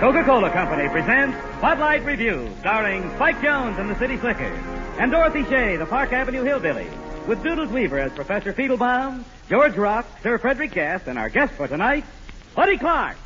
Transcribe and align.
Coca-Cola 0.00 0.50
Company 0.50 0.90
presents 0.90 1.38
Spotlight 1.56 2.04
Review, 2.04 2.50
starring 2.60 3.08
Spike 3.14 3.40
Jones 3.40 3.78
and 3.78 3.88
the 3.88 3.98
City 3.98 4.18
Slickers, 4.18 4.58
and 4.98 5.10
Dorothy 5.10 5.42
Shay, 5.44 5.76
the 5.76 5.86
Park 5.86 6.12
Avenue 6.12 6.42
Hillbilly, 6.42 6.86
with 7.26 7.42
Doodles 7.42 7.70
Weaver 7.70 7.98
as 7.98 8.12
Professor 8.12 8.52
Feetlebaum, 8.52 9.24
George 9.48 9.74
Rock, 9.74 10.06
Sir 10.22 10.36
Frederick 10.36 10.72
Gas, 10.72 11.06
and 11.06 11.18
our 11.18 11.30
guest 11.30 11.54
for 11.54 11.66
tonight, 11.66 12.04
Buddy 12.54 12.76
Clark. 12.76 13.16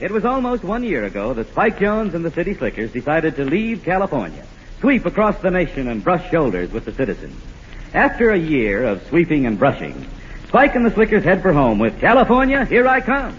It 0.00 0.10
was 0.10 0.24
almost 0.24 0.64
one 0.64 0.82
year 0.82 1.04
ago 1.04 1.32
that 1.32 1.48
Spike 1.50 1.78
Jones 1.78 2.12
and 2.12 2.24
the 2.24 2.32
City 2.32 2.54
Slickers 2.54 2.90
decided 2.92 3.36
to 3.36 3.44
leave 3.44 3.84
California, 3.84 4.44
sweep 4.80 5.06
across 5.06 5.38
the 5.38 5.50
nation, 5.52 5.86
and 5.86 6.02
brush 6.02 6.28
shoulders 6.28 6.72
with 6.72 6.86
the 6.86 6.92
citizens. 6.92 7.40
After 7.94 8.32
a 8.32 8.38
year 8.38 8.84
of 8.84 9.06
sweeping 9.06 9.46
and 9.46 9.56
brushing, 9.56 10.06
Spike 10.52 10.74
and 10.74 10.84
the 10.84 10.90
Slickers 10.90 11.24
head 11.24 11.40
for 11.40 11.50
home 11.50 11.78
with 11.78 11.98
California, 11.98 12.66
Here 12.66 12.86
I 12.86 13.00
Come. 13.00 13.34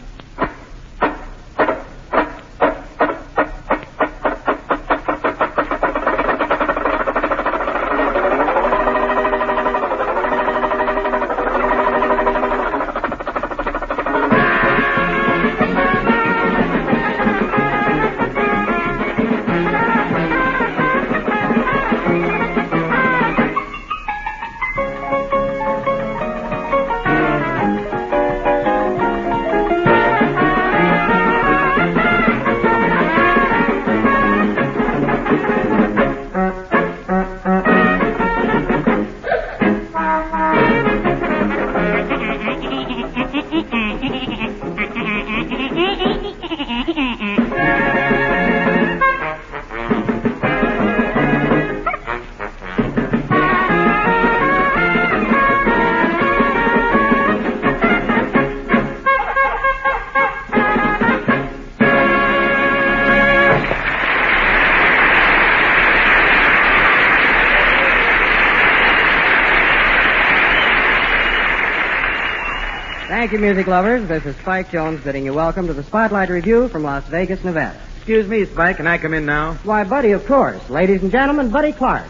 Thank 73.23 73.31
you, 73.31 73.39
music 73.39 73.67
lovers. 73.67 74.05
This 74.09 74.25
is 74.25 74.35
Spike 74.35 74.69
Jones 74.69 75.01
bidding 75.01 75.23
you 75.23 75.33
welcome 75.33 75.67
to 75.67 75.73
the 75.73 75.83
Spotlight 75.83 76.27
Review 76.27 76.67
from 76.67 76.83
Las 76.83 77.05
Vegas, 77.05 77.41
Nevada. 77.41 77.79
Excuse 77.95 78.27
me, 78.27 78.43
Spike. 78.43 78.75
Can 78.75 78.85
I 78.85 78.97
come 78.97 79.13
in 79.13 79.25
now? 79.25 79.53
Why, 79.63 79.85
Buddy, 79.85 80.11
of 80.11 80.25
course. 80.25 80.69
Ladies 80.69 81.03
and 81.03 81.09
gentlemen, 81.09 81.49
Buddy 81.49 81.71
Clark. 81.71 82.03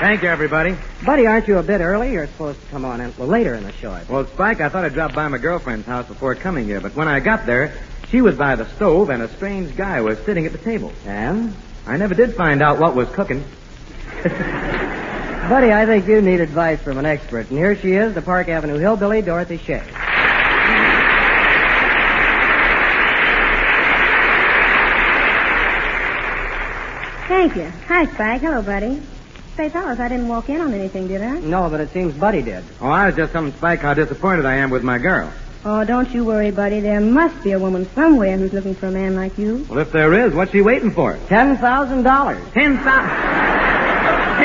Thank 0.00 0.22
you, 0.24 0.28
everybody. 0.28 0.76
Buddy, 1.06 1.28
aren't 1.28 1.46
you 1.46 1.58
a 1.58 1.62
bit 1.62 1.80
early? 1.80 2.14
You're 2.14 2.26
supposed 2.26 2.60
to 2.60 2.66
come 2.66 2.84
on 2.84 3.00
in, 3.00 3.14
well, 3.16 3.28
later 3.28 3.54
in 3.54 3.62
the 3.62 3.72
show. 3.74 3.92
I 3.92 3.98
think. 3.98 4.10
Well, 4.10 4.26
Spike, 4.26 4.60
I 4.60 4.68
thought 4.68 4.84
I'd 4.84 4.94
drop 4.94 5.14
by 5.14 5.28
my 5.28 5.38
girlfriend's 5.38 5.86
house 5.86 6.08
before 6.08 6.34
coming 6.34 6.64
here, 6.64 6.80
but 6.80 6.96
when 6.96 7.06
I 7.06 7.20
got 7.20 7.46
there, 7.46 7.72
she 8.08 8.20
was 8.20 8.36
by 8.36 8.56
the 8.56 8.68
stove 8.70 9.10
and 9.10 9.22
a 9.22 9.28
strange 9.28 9.76
guy 9.76 10.00
was 10.00 10.18
sitting 10.24 10.44
at 10.44 10.50
the 10.50 10.58
table. 10.58 10.90
And? 11.06 11.54
I 11.86 11.96
never 11.98 12.14
did 12.14 12.34
find 12.34 12.62
out 12.62 12.80
what 12.80 12.96
was 12.96 13.08
cooking. 13.10 13.44
Buddy, 15.48 15.72
I 15.72 15.84
think 15.86 16.06
you 16.06 16.22
need 16.22 16.40
advice 16.40 16.80
from 16.80 16.98
an 16.98 17.06
expert. 17.06 17.50
And 17.50 17.58
here 17.58 17.74
she 17.74 17.92
is, 17.92 18.14
the 18.14 18.22
Park 18.22 18.48
Avenue 18.48 18.78
hillbilly, 18.78 19.20
Dorothy 19.22 19.58
Shay. 19.58 19.82
Thank 27.26 27.56
you. 27.56 27.68
Hi, 27.88 28.06
Spike. 28.06 28.40
Hello, 28.42 28.62
buddy. 28.62 29.02
Say, 29.56 29.68
fellas, 29.68 29.98
I 29.98 30.08
didn't 30.08 30.28
walk 30.28 30.48
in 30.48 30.60
on 30.60 30.72
anything, 30.72 31.08
did 31.08 31.20
I? 31.20 31.40
No, 31.40 31.68
but 31.68 31.80
it 31.80 31.90
seems 31.90 32.14
Buddy 32.14 32.42
did. 32.42 32.62
Oh, 32.80 32.88
I 32.88 33.06
was 33.06 33.16
just 33.16 33.32
telling 33.32 33.52
Spike 33.54 33.80
how 33.80 33.94
disappointed 33.94 34.46
I 34.46 34.54
am 34.56 34.70
with 34.70 34.84
my 34.84 34.98
girl. 34.98 35.32
Oh, 35.64 35.84
don't 35.84 36.10
you 36.10 36.24
worry, 36.24 36.50
buddy. 36.50 36.80
There 36.80 37.00
must 37.00 37.42
be 37.42 37.52
a 37.52 37.58
woman 37.58 37.88
somewhere 37.94 38.36
who's 38.36 38.52
looking 38.52 38.74
for 38.74 38.86
a 38.86 38.90
man 38.90 39.14
like 39.14 39.36
you. 39.38 39.66
Well, 39.68 39.78
if 39.78 39.92
there 39.92 40.12
is, 40.14 40.34
what's 40.34 40.52
she 40.52 40.60
waiting 40.62 40.90
for? 40.90 41.18
Ten 41.26 41.56
thousand 41.56 42.02
dollars. 42.02 42.42
Ten 42.52 42.78
thousand. 42.78 43.71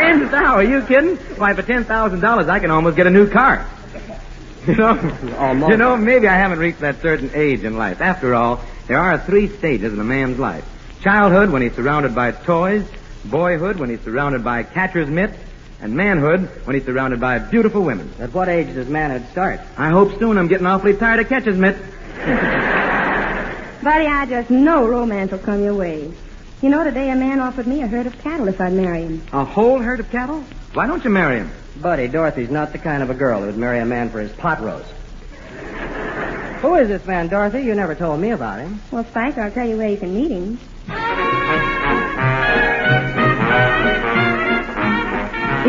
Ten 0.08 0.30
thousand? 0.30 0.46
Are 0.46 0.64
you 0.64 0.82
kidding? 0.84 1.16
Why, 1.38 1.54
for 1.54 1.62
ten 1.62 1.84
thousand 1.84 2.22
dollars, 2.22 2.48
I 2.48 2.60
can 2.60 2.72
almost 2.72 2.96
get 2.96 3.08
a 3.08 3.10
new 3.10 3.30
car. 3.30 3.66
You 4.66 4.76
know, 4.76 5.36
Almost. 5.38 5.72
you 5.72 5.78
know, 5.78 5.96
maybe 5.96 6.28
I 6.28 6.36
haven't 6.36 6.60
reached 6.60 6.82
that 6.82 7.02
certain 7.02 7.32
age 7.34 7.64
in 7.64 7.78
life. 7.78 8.02
After 8.02 8.36
all, 8.36 8.62
there 8.88 9.00
are 9.00 9.18
three 9.18 9.48
stages 9.48 9.94
in 9.94 10.00
a 10.00 10.04
man's 10.04 10.40
life: 10.40 10.66
childhood, 11.02 11.52
when 11.52 11.62
he's 11.62 11.74
surrounded 11.74 12.14
by 12.16 12.32
toys; 12.32 12.86
boyhood, 13.26 13.78
when 13.80 13.90
he's 13.90 14.02
surrounded 14.02 14.44
by 14.44 14.64
catcher's 14.64 15.10
mitts; 15.10 15.38
and 15.82 15.96
manhood, 15.96 16.50
when 16.66 16.76
he's 16.76 16.86
surrounded 16.86 17.20
by 17.20 17.40
beautiful 17.40 17.84
women. 17.84 18.12
At 18.20 18.34
what 18.34 18.50
age 18.50 18.74
does 18.74 18.88
manhood 18.90 19.30
start? 19.32 19.60
I 19.78 19.90
hope 19.90 20.18
soon. 20.20 20.38
I'm 20.38 20.48
getting 20.48 20.68
awfully 20.68 20.96
tired 20.96 21.20
of 21.20 21.30
catcher's 21.30 21.58
mitts. 21.58 21.80
Buddy, 23.84 24.06
I 24.08 24.26
just 24.28 24.50
know 24.50 24.88
romance 24.88 25.32
will 25.32 25.38
come 25.40 25.64
your 25.64 25.76
way. 25.76 26.12
You 26.62 26.70
know, 26.70 26.84
today 26.84 27.12
a 27.12 27.16
man 27.16 27.40
offered 27.40 27.68
me 27.68 27.84
a 27.84 27.88
herd 27.88 28.08
of 28.08 28.18
cattle 28.20 28.48
if 28.48 28.60
I'd 28.60 28.74
marry 28.74 29.04
him. 29.04 29.22
A 29.32 29.46
whole 29.46 29.80
herd 29.80 30.00
of 30.00 30.10
cattle? 30.10 30.44
Why 30.74 30.88
don't 30.88 31.04
you 31.04 31.12
marry 31.12 31.38
him? 31.38 31.52
Buddy, 31.82 32.08
Dorothy's 32.08 32.50
not 32.50 32.72
the 32.72 32.80
kind 32.80 33.04
of 33.04 33.12
a 33.12 33.14
girl 33.14 33.42
who'd 33.44 33.58
marry 33.58 33.80
a 33.80 33.86
man 33.86 34.10
for 34.10 34.20
his 34.20 34.32
pot 34.32 34.60
roast. 34.62 34.92
Who 36.62 36.74
is 36.76 36.88
this 36.88 37.06
man, 37.06 37.28
Dorothy? 37.28 37.62
You 37.62 37.76
never 37.76 37.94
told 37.94 38.20
me 38.20 38.32
about 38.32 38.60
him. 38.60 38.82
Well, 38.90 39.06
Spike, 39.06 39.38
I'll 39.38 39.52
tell 39.52 39.68
you 39.68 39.78
where 39.78 39.90
you 39.90 39.98
can 39.98 40.16
meet 40.16 40.32
him. 40.32 40.60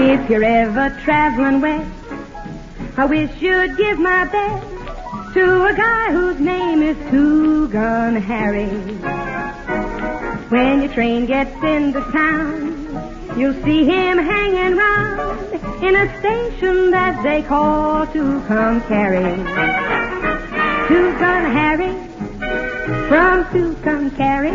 If 0.00 0.30
you're 0.30 0.44
ever 0.44 0.98
traveling 1.04 1.60
west, 1.60 1.90
I 2.96 3.04
wish 3.04 3.30
you'd 3.42 3.76
give 3.76 3.98
my 3.98 4.24
best 4.24 5.34
to 5.34 5.64
a 5.66 5.74
guy 5.74 6.12
whose 6.12 6.40
name 6.40 6.82
is 6.82 6.96
Two 7.10 7.68
Gun 7.68 8.16
Harry. 8.16 8.70
When 10.48 10.80
your 10.80 10.92
train 10.94 11.26
gets 11.26 11.54
into 11.62 12.00
town, 12.10 13.36
you'll 13.36 13.62
see 13.64 13.84
him 13.84 14.16
hanging 14.16 14.78
round 14.78 15.52
in 15.84 15.94
a 15.94 16.18
station 16.20 16.90
that 16.90 17.22
they 17.22 17.42
call 17.42 18.06
Tucumcari. 18.06 19.36
Two 20.88 21.18
Gun 21.18 21.52
Harry 21.52 21.92
from 23.08 23.52
Two 23.52 23.74
Come 23.82 24.10
Carry. 24.12 24.52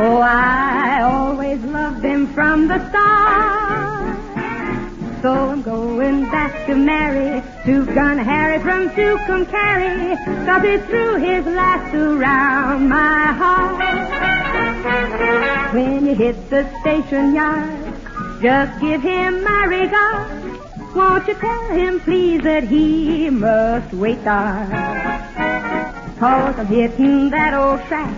Oh, 0.00 0.20
I 0.22 1.02
always 1.02 1.60
loved 1.64 2.02
him 2.02 2.28
from 2.28 2.66
the 2.66 2.78
start. 2.88 3.97
So 5.20 5.32
I'm 5.32 5.62
going 5.62 6.30
back 6.30 6.66
to 6.66 6.76
marry 6.76 7.42
Two 7.64 7.84
Gun 7.86 8.18
Harry 8.18 8.60
from 8.62 8.88
Tucumcari, 8.90 10.14
cause 10.46 10.62
he 10.62 10.78
threw 10.86 11.16
his 11.16 11.44
last 11.44 11.92
around 11.92 12.88
my 12.88 13.32
heart. 13.32 13.78
When 15.74 16.06
you 16.06 16.14
hit 16.14 16.48
the 16.50 16.70
station 16.80 17.34
yard, 17.34 18.40
just 18.40 18.80
give 18.80 19.02
him 19.02 19.42
my 19.42 19.64
regard. 19.64 20.94
Won't 20.94 21.26
you 21.26 21.34
tell 21.34 21.68
him, 21.70 21.98
please, 22.00 22.42
that 22.42 22.62
he 22.64 23.28
must 23.28 23.92
wait 23.92 24.22
there? 24.22 24.68
Cause 26.20 26.58
I'm 26.58 26.66
hitting 26.66 27.30
that 27.30 27.54
old 27.54 27.80
track 27.88 28.14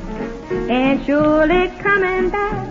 and 0.68 1.02
surely 1.06 1.68
coming 1.78 2.28
back, 2.30 2.69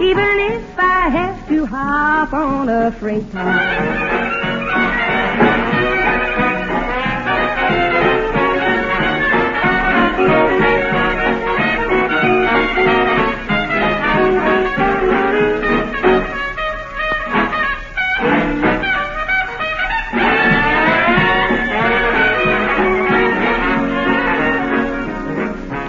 even 0.00 0.38
if 0.52 0.78
I 0.78 1.08
have 1.08 1.48
to 1.48 1.66
hop 1.66 2.32
on 2.32 2.68
a 2.68 2.90
freight 2.92 3.30
car. 3.30 4.24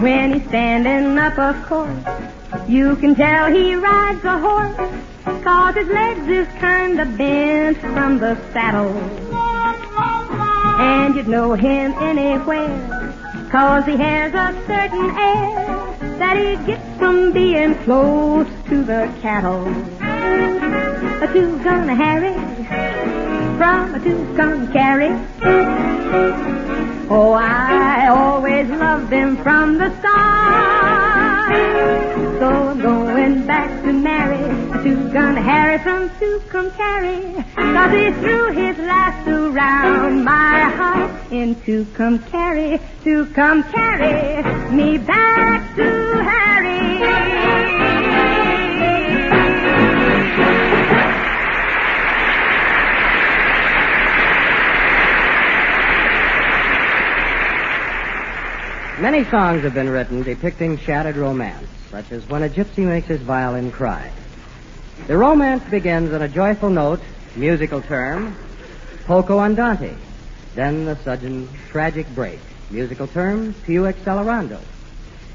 When 0.01 0.33
he's 0.33 0.47
standing 0.49 1.17
up, 1.17 1.39
of 1.39 1.65
course, 1.65 2.04
you 2.67 2.95
can 2.97 3.15
tell 3.15 3.51
he 3.51 3.75
rides 3.75 4.23
a 4.23 4.37
horse 4.39 5.05
Cause 5.45 5.75
his 5.75 5.87
legs 5.87 6.27
is 6.27 6.47
kinda 6.59 7.05
bent 7.05 7.77
from 7.77 8.19
the 8.19 8.35
saddle. 8.53 8.93
And 10.79 11.15
you'd 11.15 11.27
know 11.27 11.53
him 11.53 11.93
anywhere. 11.99 13.13
Cause 13.51 13.85
he 13.85 13.95
has 13.97 14.33
a 14.33 14.53
certain 14.67 15.09
air 15.17 15.95
that 16.19 16.37
he 16.37 16.55
gets 16.65 16.97
from 16.99 17.31
being 17.31 17.75
close 17.85 18.47
to 18.69 18.83
the 18.83 19.09
cattle. 19.21 19.67
A 20.01 21.27
two-gun 21.33 21.87
Harry 21.89 22.33
from 23.57 23.95
a 23.95 23.99
Tucumcari. 23.99 25.11
Oh, 27.09 27.33
I 27.33 28.07
always 28.07 28.67
loved 28.69 29.11
him 29.11 29.37
from 29.37 29.77
the 29.77 29.89
start. 29.99 30.94
From 35.85 36.09
Tucumcari. 36.17 37.45
Cause 37.53 37.91
he 37.91 38.11
threw 38.19 38.51
his 38.53 38.75
lasso 38.79 39.53
around 39.53 40.23
my 40.23 40.61
heart 40.61 41.31
in 41.31 41.53
come 43.35 43.61
carry 43.71 44.41
me 44.71 44.97
back 44.97 45.75
to 45.75 45.83
Harry. 45.83 46.75
Many 58.99 59.23
songs 59.25 59.61
have 59.61 59.75
been 59.75 59.91
written 59.91 60.23
depicting 60.23 60.79
shattered 60.79 61.15
romance, 61.15 61.67
such 61.91 62.11
as 62.11 62.27
When 62.27 62.41
a 62.41 62.49
Gypsy 62.49 62.87
Makes 62.87 63.05
His 63.05 63.21
Violin 63.21 63.71
Cry. 63.71 64.11
The 65.07 65.15
romance 65.15 65.63
begins 65.69 66.13
on 66.13 66.21
a 66.23 66.27
joyful 66.27 66.69
note, 66.71 67.01
musical 67.35 67.81
term, 67.81 68.35
poco 69.05 69.39
andante. 69.39 69.95
Then 70.55 70.85
the 70.85 70.95
sudden 70.95 71.47
tragic 71.69 72.07
break, 72.15 72.39
musical 72.71 73.05
term, 73.05 73.53
piu 73.65 73.83
accelerando. 73.83 74.59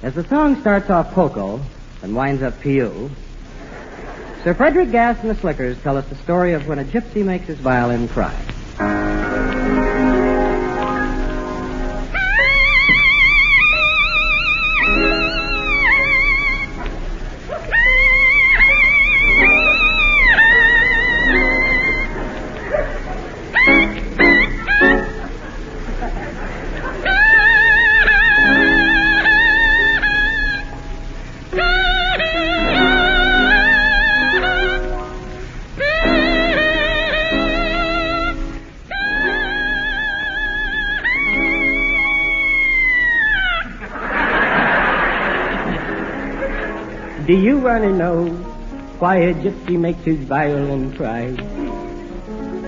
As 0.02 0.14
the 0.14 0.24
song 0.24 0.60
starts 0.60 0.90
off 0.90 1.12
poco 1.12 1.60
and 2.02 2.16
winds 2.16 2.42
up 2.42 2.60
piu, 2.60 3.10
Sir 4.42 4.54
Frederick 4.54 4.90
Gas 4.90 5.20
and 5.20 5.30
the 5.30 5.34
Slickers 5.34 5.80
tell 5.82 5.98
us 5.98 6.06
the 6.08 6.16
story 6.16 6.54
of 6.54 6.66
when 6.66 6.78
a 6.78 6.84
gypsy 6.84 7.24
makes 7.24 7.46
his 7.46 7.58
violin 7.58 8.08
cry. 8.08 8.34
Do 47.30 47.36
you 47.38 47.58
want 47.58 47.84
to 47.84 47.92
know 47.92 48.26
why 48.98 49.18
a 49.18 49.34
gypsy 49.34 49.78
makes 49.78 50.02
his 50.02 50.18
violin 50.18 50.92
cry? 50.96 51.26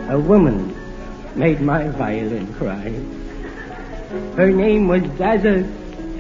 A 0.09 0.17
woman 0.17 0.73
made 1.35 1.61
my 1.61 1.89
violin 1.89 2.47
cry. 2.55 2.91
Her 4.37 4.53
name 4.53 4.87
was 4.87 5.03
Zaza 5.19 5.69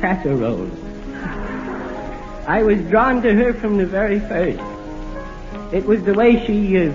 Casserole. 0.01 0.69
I 2.49 2.65
was 2.65 2.81
drawn 2.91 3.23
to 3.23 3.33
her 3.33 3.55
from 3.55 3.77
the 3.77 3.87
very 3.87 4.19
first. 4.19 4.59
It 5.73 5.87
was 5.87 6.03
the 6.03 6.15
way 6.15 6.45
she, 6.45 6.79
uh, 6.79 6.91
uh, 6.91 6.95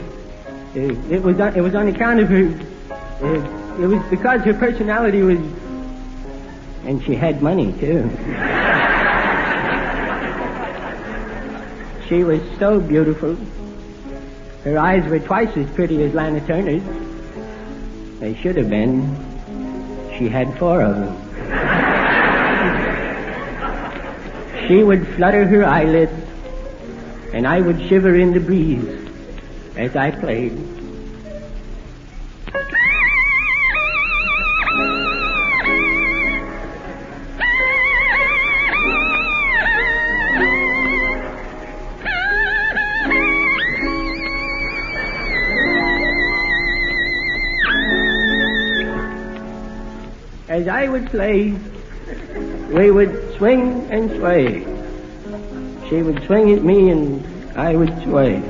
it 0.76 1.24
was 1.24 1.40
it 1.40 1.62
was 1.62 1.76
on 1.76 1.88
account 1.88 2.20
of 2.20 2.28
her, 2.28 2.44
uh, 3.22 3.82
it 3.82 3.88
was 3.88 4.04
because 4.10 4.42
her 4.42 4.54
personality 4.54 5.22
was, 5.22 5.40
and 6.84 7.02
she 7.06 7.16
had 7.16 7.42
money 7.42 7.72
too. 7.80 8.04
She 12.08 12.24
was 12.24 12.42
so 12.58 12.80
beautiful. 12.80 13.36
Her 14.64 14.78
eyes 14.78 15.06
were 15.10 15.20
twice 15.20 15.56
as 15.58 15.70
pretty 15.72 16.04
as 16.04 16.14
Lana 16.14 16.40
Turner's. 16.48 16.84
They 18.20 18.34
should 18.36 18.56
have 18.56 18.70
been. 18.70 19.16
She 20.18 20.30
had 20.30 20.58
four 20.58 20.82
of 20.82 20.96
them. 20.96 21.28
she 24.68 24.84
would 24.84 25.08
flutter 25.16 25.46
her 25.46 25.66
eyelids, 25.66 26.14
and 27.34 27.46
I 27.46 27.60
would 27.60 27.82
shiver 27.90 28.16
in 28.16 28.34
the 28.34 28.40
breeze 28.40 29.10
as 29.76 29.96
I 29.96 30.12
played. 30.12 30.77
As 50.68 50.74
I 50.74 50.90
would 50.90 51.10
play, 51.12 51.58
we 52.74 52.92
would 52.92 53.38
swing 53.38 53.90
and 53.90 54.12
sway. 54.18 54.66
She 55.88 56.02
would 56.04 56.22
swing 56.26 56.52
at 56.52 56.62
me 56.62 56.90
and 56.90 57.58
I 57.58 57.74
would 57.74 58.04
sway. 58.04 58.42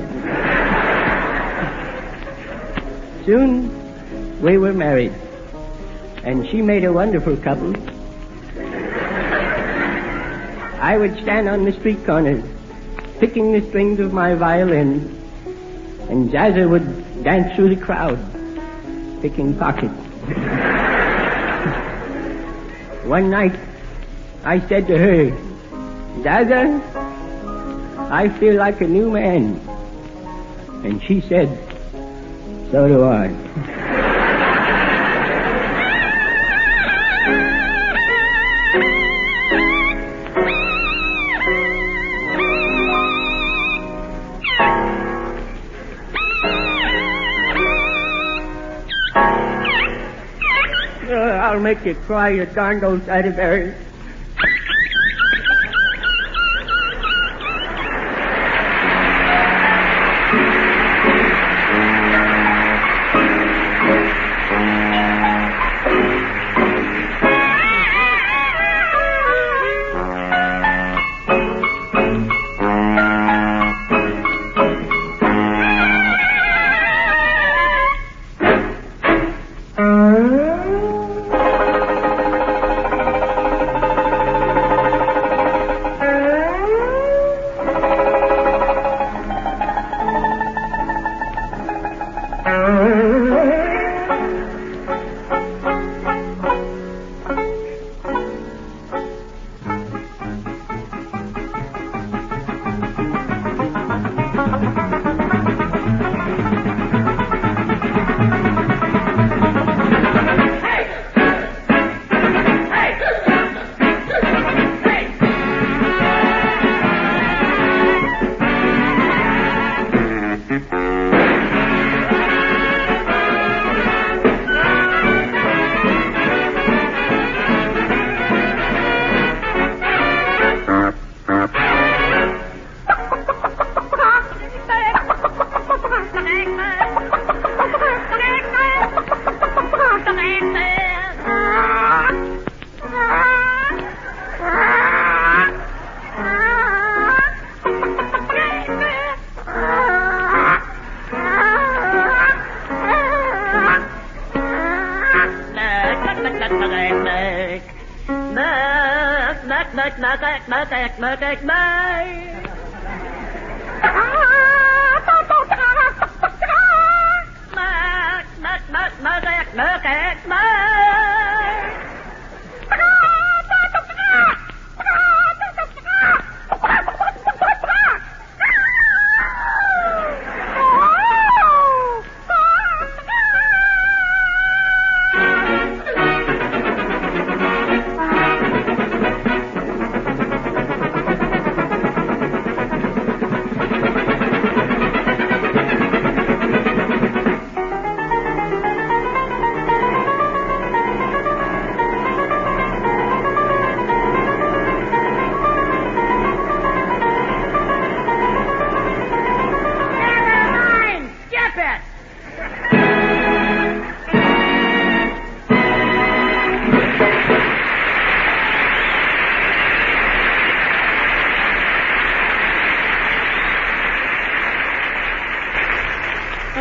Soon 3.23 3.69
we 4.41 4.57
were 4.57 4.73
married, 4.73 5.13
and 6.23 6.49
she 6.49 6.63
made 6.63 6.85
a 6.85 6.91
wonderful 6.91 7.37
couple. 7.37 7.75
I 10.81 10.97
would 10.97 11.21
stand 11.21 11.47
on 11.47 11.65
the 11.65 11.71
street 11.71 12.03
corners, 12.03 12.43
picking 13.19 13.51
the 13.51 13.61
strings 13.69 13.99
of 13.99 14.11
my 14.11 14.33
violin, 14.33 15.21
and 16.09 16.31
Zaza 16.31 16.67
would 16.67 17.23
dance 17.23 17.55
through 17.55 17.75
the 17.75 17.79
crowd, 17.79 18.17
picking 19.21 19.55
pockets. 19.55 20.76
One 23.07 23.29
night, 23.29 23.55
I 24.43 24.59
said 24.67 24.85
to 24.87 24.97
her, 24.97 25.31
Zaza, 26.23 26.81
I 28.11 28.27
feel 28.27 28.55
like 28.55 28.81
a 28.81 28.87
new 28.87 29.11
man. 29.11 29.61
And 30.83 31.01
she 31.01 31.21
said, 31.21 31.47
so 32.69 32.87
do 32.89 33.05
I. 33.05 33.86
make 51.67 51.83
you 51.83 51.95
cry, 51.95 52.29
you 52.29 52.45
darned 52.45 52.81
old 52.85 53.01
Saddleberry. 53.01 53.86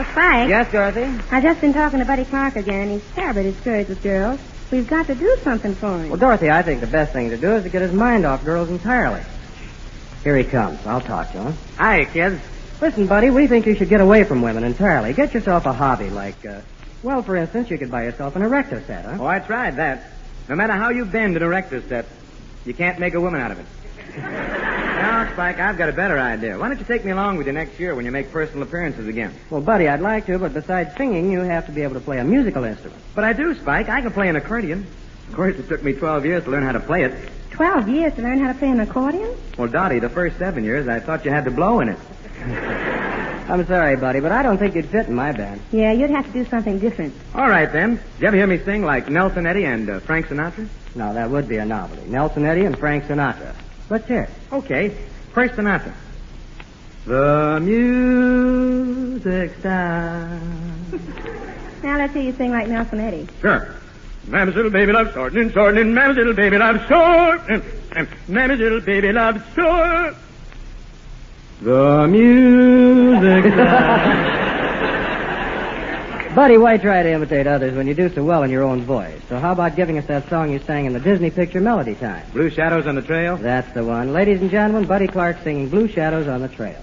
Spike. 0.05 0.49
Yes, 0.49 0.71
Dorothy? 0.73 1.05
I've 1.31 1.43
just 1.43 1.61
been 1.61 1.73
talking 1.73 1.99
to 1.99 2.05
Buddy 2.05 2.25
Clark 2.25 2.57
again, 2.57 2.83
and 2.83 2.91
he's 3.01 3.11
terribly 3.15 3.45
discouraged 3.45 3.89
with 3.89 4.03
girls. 4.03 4.41
We've 4.71 4.89
got 4.89 5.07
to 5.07 5.15
do 5.15 5.37
something 5.43 5.75
for 5.75 5.99
him. 5.99 6.09
Well, 6.09 6.19
Dorothy, 6.19 6.51
I 6.51 6.63
think 6.63 6.81
the 6.81 6.87
best 6.87 7.13
thing 7.13 7.31
to 7.31 7.37
do 7.37 7.55
is 7.55 7.63
to 7.65 7.69
get 7.69 7.83
his 7.83 7.93
mind 7.93 8.27
off 8.27 8.45
girls 8.45 8.69
entirely. 8.69 9.23
Here 10.25 10.37
he 10.37 10.45
comes. 10.45 10.85
I'll 10.87 11.01
talk 11.01 11.31
to 11.33 11.43
him. 11.43 11.55
Hi, 11.77 12.05
kids. 12.05 12.41
Listen, 12.81 13.07
buddy, 13.07 13.31
we 13.31 13.47
think 13.47 13.65
you 13.67 13.75
should 13.75 13.89
get 13.89 14.01
away 14.01 14.25
from 14.25 14.43
women 14.43 14.65
entirely. 14.65 15.13
Get 15.13 15.33
yourself 15.33 15.67
a 15.67 15.73
hobby 15.73 16.11
like, 16.11 16.45
uh, 16.45 16.61
well, 17.03 17.23
for 17.23 17.37
instance, 17.37 17.71
you 17.71 17.79
could 17.79 17.91
buy 17.91 18.05
yourself 18.05 18.37
an 18.37 18.43
erector 18.43 18.83
set, 18.87 19.05
huh? 19.05 19.19
Oh, 19.21 19.27
I 19.27 19.39
tried 19.39 19.77
that. 19.77 20.11
No 20.49 20.57
matter 20.57 20.73
how 20.73 20.91
you 20.91 21.05
bend 21.05 21.37
an 21.37 21.43
erector 21.43 21.81
set, 21.83 22.07
you 22.65 22.75
can't 22.75 22.99
make 22.99 23.15
a 23.15 23.21
woman 23.21 23.41
out 23.41 23.53
of 23.53 23.61
it. 23.61 23.67
now, 25.27 25.33
Spike, 25.33 25.59
I've 25.59 25.77
got 25.77 25.89
a 25.89 25.93
better 25.93 26.19
idea. 26.19 26.59
Why 26.59 26.69
don't 26.69 26.79
you 26.79 26.85
take 26.85 27.05
me 27.05 27.11
along 27.11 27.37
with 27.37 27.47
you 27.47 27.53
next 27.53 27.79
year 27.81 27.95
when 27.95 28.05
you 28.05 28.11
make 28.11 28.31
personal 28.31 28.63
appearances 28.63 29.09
again? 29.09 29.35
Well, 29.51 29.61
buddy, 29.61 29.89
I'd 29.89 30.01
like 30.01 30.27
to, 30.27 30.39
but 30.39 30.55
besides 30.55 30.97
singing, 30.97 31.31
you 31.31 31.41
have 31.41 31.67
to 31.67 31.73
be 31.73 31.83
able 31.83 31.95
to 31.95 32.01
play 32.01 32.19
a 32.19 32.25
musical 32.25 32.65
instrument. 32.65 33.03
But 33.15 33.25
I 33.25 33.33
do, 33.33 33.55
Spike. 33.55 33.89
I 33.89 34.01
can 34.01 34.13
play 34.13 34.29
an 34.29 34.37
accordion. 34.37 34.87
Of 35.29 35.35
course, 35.35 35.57
it 35.57 35.69
took 35.69 35.83
me 35.83 35.93
12 35.93 36.25
years 36.25 36.45
to 36.45 36.51
learn 36.51 36.63
how 36.63 36.73
to 36.73 36.81
play 36.81 37.03
it. 37.05 37.31
Twelve 37.51 37.89
years 37.89 38.15
to 38.15 38.23
learn 38.23 38.39
how 38.39 38.53
to 38.53 38.59
play 38.59 38.69
an 38.69 38.81
accordion? 38.81 39.35
Well, 39.57 39.69
Dottie, 39.69 39.99
the 39.99 40.11
first 40.11 40.37
seven 40.37 40.63
years, 40.63 40.89
I 40.89 41.01
thought 41.01 41.25
you 41.25 41.31
had 41.31 41.47
to 41.47 41.51
blow 41.51 41.81
in 41.81 41.89
it. 41.89 41.99
I'm 43.49 43.67
sorry, 43.67 43.97
buddy, 43.97 44.21
but 44.21 44.31
I 44.31 44.43
don't 44.43 44.59
think 44.59 44.75
you'd 44.75 44.91
fit 44.91 45.07
in 45.07 45.15
my 45.15 45.33
band. 45.33 45.63
Yeah, 45.73 45.93
you'd 45.93 46.11
have 46.11 46.27
to 46.27 46.33
do 46.33 46.45
something 46.45 46.79
different. 46.79 47.15
All 47.35 47.49
right, 47.49 47.73
then. 47.73 47.97
Did 47.97 48.03
you 48.21 48.27
ever 48.29 48.37
hear 48.37 48.47
me 48.47 48.59
sing 48.59 48.85
like 48.85 49.09
Nelson 49.09 49.47
Eddy 49.47 49.65
and 49.65 49.89
uh, 49.89 50.01
Frank 50.01 50.27
Sinatra? 50.27 50.69
No, 50.95 51.15
that 51.15 51.31
would 51.31 51.49
be 51.49 51.57
a 51.57 51.65
novelty. 51.65 52.07
Nelson 52.11 52.45
Eddy 52.45 52.67
and 52.67 52.77
Frank 52.77 53.05
Sinatra. 53.05 53.55
Let's 53.89 54.07
hear 54.07 54.23
it. 54.23 54.31
Okay. 54.53 54.95
First 55.37 55.55
Sinatra. 55.57 55.93
The 57.05 57.61
music 57.61 59.51
stops. 59.61 60.41
Now 61.83 61.99
let's 61.99 62.15
hear 62.15 62.23
you 62.23 62.33
sing 62.33 62.53
like 62.53 62.69
Nelson 62.69 63.01
Eddy. 63.01 63.29
Sure. 63.43 63.75
Mammy's 64.29 64.55
little 64.55 64.71
baby 64.71 64.93
loves 64.93 65.13
shortening, 65.13 65.51
shortening. 65.53 65.93
Mammy's 65.93 66.17
little 66.17 66.33
baby 66.33 66.57
loves 66.57 66.89
shortening. 66.89 67.63
Mammy's 68.29 68.61
little 68.61 68.81
baby 68.81 69.13
loves 69.13 69.43
short. 69.55 70.17
The 71.61 72.07
music 72.09 73.45
Buddy, 76.37 76.59
why 76.59 76.77
try 76.77 77.03
to 77.03 77.11
imitate 77.11 77.47
others 77.47 77.75
when 77.75 77.87
you 77.87 77.95
do 77.95 78.11
so 78.15 78.23
well 78.23 78.43
in 78.43 78.51
your 78.51 78.63
own 78.63 78.83
voice? 78.83 79.23
So 79.31 79.39
how 79.39 79.53
about 79.53 79.75
giving 79.75 79.97
us 79.97 80.05
that 80.05 80.29
song 80.29 80.53
you 80.53 80.59
sang 80.59 80.85
in 80.85 80.93
the 80.93 81.01
Disney 81.01 81.31
picture 81.31 81.63
Melody 81.63 81.95
Time? 81.95 82.31
Blue 82.33 82.51
shadows 82.51 82.87
on 82.87 82.95
the 82.95 83.01
trail. 83.01 83.39
That's 83.39 83.73
the 83.73 83.83
one. 83.83 84.13
Ladies 84.13 84.43
and 84.43 84.51
gentlemen, 84.51 84.87
Buddy 84.87 85.07
Clark 85.07 85.43
singing 85.43 85.71
Blue 85.71 85.89
Shadows 85.89 86.29
on 86.29 86.43
the 86.43 86.49
Trail. 86.49 86.77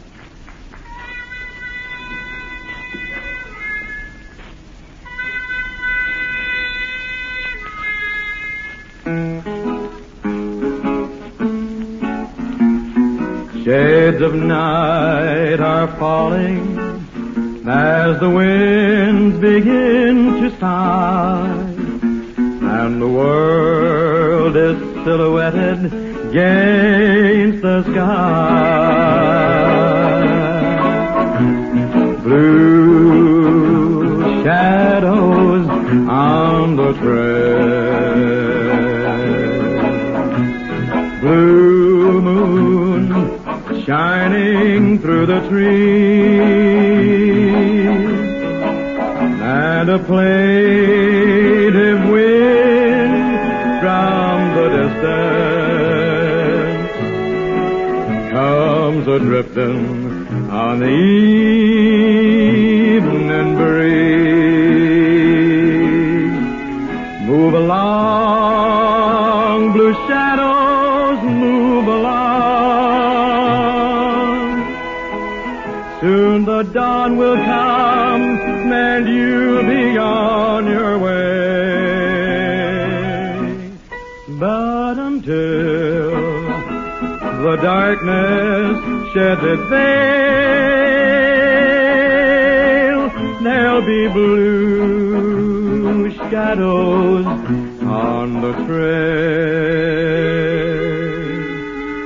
Shades 13.64 14.22
of 14.24 14.34
night 14.34 15.60
are 15.60 15.88
falling 16.00 16.74
as 17.68 18.20
the 18.20 18.30
begin 19.32 20.42
to 20.42 20.50
sigh, 20.60 21.48
and 22.80 23.02
the 23.02 23.08
world 23.08 24.56
is 24.56 24.78
silhouetted 25.04 25.86
against 26.30 27.62
the 27.62 27.84
sky. 27.92 29.10
Blue 32.24 34.44
shadows 34.44 35.68
on 36.10 36.76
the 36.76 36.94
trail. 36.94 37.64
Blue 41.22 42.22
moon 42.22 43.04
shining 43.86 45.00
through 45.00 45.26
the 45.26 45.40
trees, 45.50 46.93
a 49.94 50.00
plaintive 50.00 51.74
wind 52.10 53.40
from 53.82 54.56
the 54.56 54.68
distance 54.78 55.92
comes 58.32 59.06
a 59.08 59.20
drifting 59.20 59.80
on 60.50 60.80
the 60.80 60.90
evening 62.90 63.56
breeze. 63.56 63.94
Move 67.28 67.54
along, 67.54 68.94
blue 69.74 69.94
shadows, 70.08 71.20
move 71.24 71.88
along. 71.88 72.24
Soon 76.02 76.46
the 76.46 76.64
dawn 76.64 77.16
will 77.16 77.36
come 77.36 77.83
and 78.74 79.08
you'll 79.08 79.64
be 79.64 79.98
on 79.98 80.66
your 80.66 80.98
way. 81.00 81.14
But 84.40 84.98
until 84.98 86.12
the 87.44 87.58
darkness 87.62 88.80
sheds 89.14 89.44
its 89.44 89.70
veil, 89.70 89.84
there'll 93.44 93.82
be 93.82 94.08
blue 94.08 96.10
shadows 96.30 97.26
on 97.26 98.42
the 98.42 98.54
trail. 98.66 98.74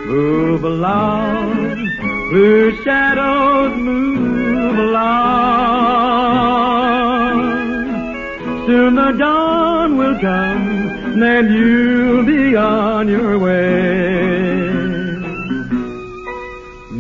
Move 0.08 0.64
along, 0.64 1.54
blue 2.32 2.72
shadows, 2.84 3.78
move 3.78 4.78
along. 4.78 6.07
The 8.98 9.12
dawn 9.12 9.98
will 9.98 10.20
come, 10.20 11.22
and 11.22 11.54
you'll 11.54 12.26
be 12.26 12.56
on 12.56 13.08
your 13.08 13.38
way. 13.38 14.72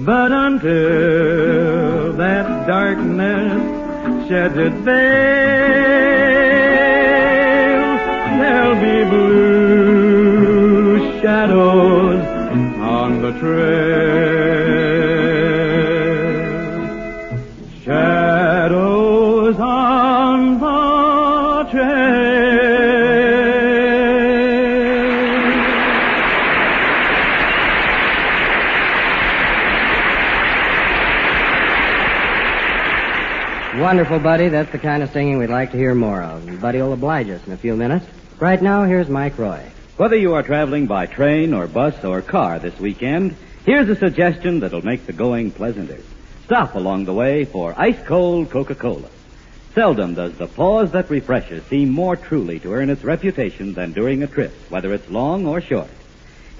But 0.05 0.31
until 0.31 2.13
that 2.13 2.67
darkness 2.67 4.29
sheds 4.29 4.57
its 4.57 4.75
veil, 4.85 4.97
there'll 8.41 8.75
be 8.75 9.09
blue 9.09 10.99
shadows 11.19 12.21
on 12.79 13.21
the 13.23 13.31
trail. 13.39 14.36
Wonderful, 33.87 34.19
Buddy. 34.19 34.49
That's 34.49 34.69
the 34.73 34.79
kind 34.79 35.01
of 35.01 35.11
singing 35.13 35.37
we'd 35.37 35.49
like 35.49 35.71
to 35.71 35.77
hear 35.77 35.95
more 35.95 36.21
of. 36.21 36.59
Buddy 36.59 36.81
will 36.81 36.91
oblige 36.91 37.29
us 37.29 37.47
in 37.47 37.53
a 37.53 37.57
few 37.57 37.73
minutes. 37.73 38.05
Right 38.37 38.61
now, 38.61 38.83
here's 38.83 39.07
Mike 39.07 39.37
Roy. 39.37 39.63
Whether 39.95 40.17
you 40.17 40.33
are 40.33 40.43
traveling 40.43 40.87
by 40.87 41.05
train 41.05 41.53
or 41.53 41.67
bus 41.67 42.03
or 42.03 42.21
car 42.21 42.59
this 42.59 42.77
weekend, 42.81 43.37
here's 43.65 43.87
a 43.87 43.95
suggestion 43.95 44.59
that'll 44.59 44.83
make 44.83 45.05
the 45.05 45.13
going 45.13 45.51
pleasanter. 45.51 46.01
Stop 46.43 46.75
along 46.75 47.05
the 47.05 47.13
way 47.13 47.45
for 47.45 47.73
ice 47.77 47.97
cold 48.05 48.49
Coca-Cola. 48.49 49.07
Seldom 49.73 50.15
does 50.15 50.33
the 50.33 50.47
pause 50.47 50.91
that 50.91 51.09
refreshes 51.09 51.63
seem 51.67 51.89
more 51.89 52.17
truly 52.17 52.59
to 52.59 52.73
earn 52.73 52.89
its 52.89 53.05
reputation 53.05 53.73
than 53.73 53.93
during 53.93 54.21
a 54.21 54.27
trip, 54.27 54.51
whether 54.67 54.93
it's 54.93 55.09
long 55.09 55.45
or 55.47 55.61
short. 55.61 55.87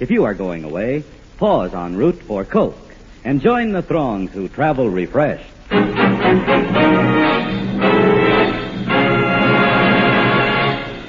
If 0.00 0.10
you 0.10 0.24
are 0.24 0.32
going 0.32 0.64
away, 0.64 1.04
pause 1.36 1.74
en 1.74 1.94
route 1.94 2.22
for 2.22 2.46
Coke 2.46 2.78
and 3.22 3.42
join 3.42 3.72
the 3.72 3.82
throngs 3.82 4.30
who 4.30 4.48
travel 4.48 4.88
refreshed. 4.88 5.50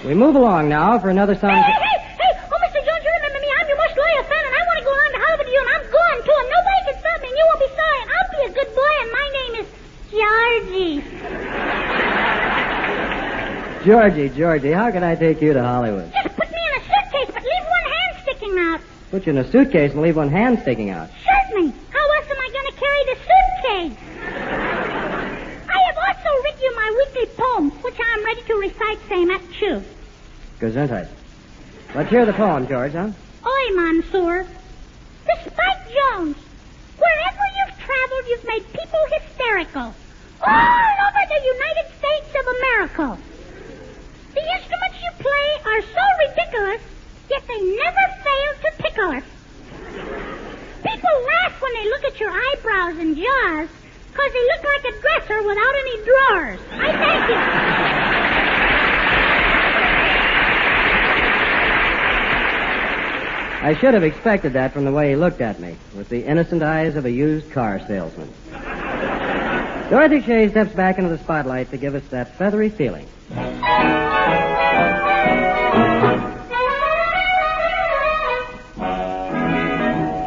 We 0.10 0.16
move 0.16 0.34
along 0.34 0.70
now 0.70 0.98
for 0.98 1.12
another 1.12 1.36
song. 1.36 1.52
Hey, 1.52 1.62
hey, 1.62 1.70
hey, 1.70 2.00
hey! 2.18 2.34
Oh, 2.50 2.58
Mr. 2.58 2.82
Jones, 2.82 3.06
you 3.06 3.14
remember 3.14 3.46
me. 3.46 3.50
I'm 3.62 3.70
your 3.70 3.78
most 3.78 3.94
loyal 3.94 4.26
fan, 4.26 4.42
and 4.42 4.58
I 4.58 4.62
want 4.66 4.82
to 4.82 4.86
go 4.90 4.92
on 4.98 5.10
to 5.14 5.22
Hollywood 5.22 5.46
with 5.46 5.54
you, 5.54 5.62
and 5.62 5.70
I'm 5.70 5.86
going 5.86 6.20
to, 6.26 6.34
and 6.34 6.50
nobody 6.50 6.82
can 6.90 6.98
stop 6.98 7.22
me, 7.22 7.30
and 7.30 7.38
you 7.38 7.46
won't 7.46 7.62
be 7.62 7.70
sorry, 7.78 8.00
and 8.02 8.10
I'll 8.10 8.32
be 8.34 8.42
a 8.50 8.58
good 8.58 8.74
boy, 8.74 8.94
and 9.06 9.10
my 9.14 9.28
name 9.38 9.54
is 9.62 9.70
Georgie. 10.10 11.06
Georgie, 13.86 14.34
Georgie, 14.34 14.74
how 14.74 14.90
can 14.90 15.06
I 15.06 15.14
take 15.14 15.46
you 15.46 15.54
to 15.54 15.62
Hollywood? 15.62 16.10
Just 16.10 16.34
put 16.34 16.50
me 16.50 16.58
in 16.58 16.74
a 16.74 16.82
suitcase, 16.90 17.30
but 17.30 17.46
leave 17.46 17.66
one 17.70 17.86
hand 17.94 18.12
sticking 18.26 18.58
out. 18.66 18.82
Put 19.14 19.30
you 19.30 19.38
in 19.38 19.40
a 19.46 19.46
suitcase 19.46 19.94
and 19.94 20.02
leave 20.02 20.18
one 20.18 20.34
hand 20.34 20.58
sticking 20.66 20.90
out. 20.90 21.14
Certainly. 21.22 21.70
How 21.94 22.02
else 22.18 22.26
am 22.34 22.40
I 22.42 22.50
going 22.50 22.66
to 22.66 22.74
carry 22.82 23.02
the 23.14 23.18
suitcase? 23.30 23.94
I 25.70 25.78
have 25.86 25.98
also 26.02 26.30
written 26.42 26.66
you 26.66 26.74
my 26.74 26.90
weekly 26.98 27.30
poem, 27.38 27.70
which 27.86 28.02
I 28.02 28.10
am 28.18 28.26
ready 28.26 28.42
to 28.42 28.58
recite 28.58 28.98
same 29.08 29.30
at 29.30 29.46
you. 29.62 29.86
Gesundheit. 30.60 31.08
Let's 31.96 32.10
hear 32.10 32.26
the 32.26 32.34
poem, 32.34 32.68
George, 32.68 32.92
huh? 32.92 33.10
Oi, 33.46 33.76
Mansoor. 33.76 34.44
To 34.44 35.34
Spike 35.50 35.84
Jones. 35.88 36.36
Wherever 36.98 37.46
you've 37.58 37.80
traveled, 37.80 38.26
you've 38.28 38.46
made 38.46 38.66
people 38.74 39.00
hysterical. 39.20 39.96
All 40.42 40.96
over 41.08 41.24
the 41.28 41.42
United 41.56 41.88
States 41.98 42.30
of 42.40 42.46
America. 42.60 43.18
The 44.36 44.44
instruments 44.56 44.98
you 45.02 45.12
play 45.20 45.48
are 45.66 45.82
so 45.82 46.06
ridiculous, 46.28 46.82
yet 47.30 47.44
they 47.48 47.62
never 47.62 48.06
fail 48.24 48.52
to 48.62 48.84
tickle 48.84 49.12
us. 49.12 49.24
People 50.84 51.16
laugh 51.34 51.62
when 51.62 51.74
they 51.74 51.90
look 51.90 52.04
at 52.04 52.20
your 52.20 52.32
eyebrows 52.32 52.98
and 53.00 53.16
jaws, 53.16 53.70
because 54.12 54.32
they 54.34 54.46
look 54.52 54.64
like 54.64 54.86
a 54.86 55.02
dresser 55.02 55.42
without 55.48 55.76
any 55.76 56.04
drawers. 56.04 56.60
I 56.72 56.92
thank 56.92 57.30
you. 57.30 57.89
I 63.62 63.76
should 63.78 63.94
have 63.94 64.04
expected 64.04 64.54
that 64.54 64.72
from 64.72 64.86
the 64.86 64.92
way 64.92 65.10
he 65.10 65.16
looked 65.18 65.42
at 65.42 65.60
me, 65.60 65.76
with 65.94 66.08
the 66.08 66.24
innocent 66.24 66.64
eyes 66.64 66.96
of 66.96 67.06
a 67.06 67.12
used 67.12 67.52
car 67.52 67.82
salesman. 67.88 68.32
Dorothy 69.90 70.22
Shay 70.22 70.50
steps 70.50 70.74
back 70.74 70.98
into 70.98 71.10
the 71.10 71.18
spotlight 71.18 71.70
to 71.72 71.78
give 71.78 71.94
us 71.94 72.04
that 72.10 72.38
feathery 72.38 72.70
feeling. 72.70 73.06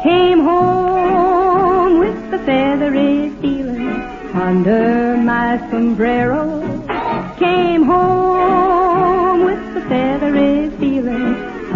Came 0.03 0.41
home 0.41 1.99
with 1.99 2.29
the 2.29 2.37
feathery 2.39 3.29
feeling 3.41 3.87
under 4.35 5.17
my 5.17 5.57
sombrero. 5.71 6.62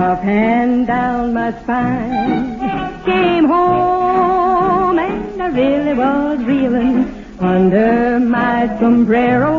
Up 0.08 0.24
and 0.24 0.88
down 0.88 1.34
my 1.34 1.52
spine. 1.62 2.58
Came 3.04 3.44
home 3.44 4.98
and 4.98 5.42
I 5.42 5.48
really 5.48 5.94
was 5.94 6.40
reeling 6.46 6.98
under 7.40 8.18
my 8.18 8.68
sombrero. 8.80 9.54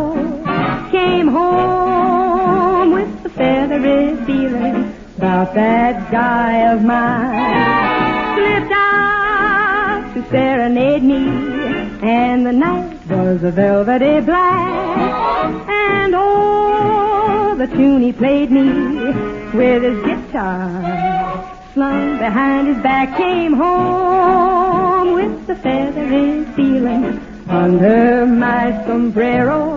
Came 0.90 1.28
home 1.28 2.92
with 2.92 3.22
the 3.22 3.28
feathery 3.28 4.16
feeling 4.24 4.94
about 5.18 5.52
that 5.52 6.11
guy 6.11 6.72
of 6.72 6.82
mine. 6.82 8.37
Slipped 8.37 8.72
out 8.72 10.14
to 10.14 10.30
serenade 10.30 11.02
me, 11.02 11.24
and 12.00 12.46
the 12.46 12.52
night 12.52 13.06
was 13.06 13.42
a 13.42 13.50
velvety 13.50 14.20
black. 14.24 15.68
And 15.68 16.14
oh, 16.16 17.54
the 17.58 17.66
tune 17.66 18.00
he 18.00 18.12
played 18.14 18.50
me 18.50 19.38
with 19.54 19.82
his 19.82 20.04
guitar 20.04 21.58
slung 21.74 22.18
behind 22.18 22.68
his 22.68 22.78
back 22.82 23.16
came 23.16 23.52
home 23.52 25.14
with 25.14 25.46
the 25.46 25.54
feathery 25.56 26.44
feeling 26.56 27.20
under 27.48 28.26
my 28.26 28.84
sombrero. 28.84 29.76